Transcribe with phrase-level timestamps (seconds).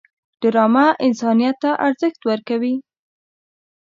[0.41, 2.75] ډرامه انسانیت ته ارزښت ورکوي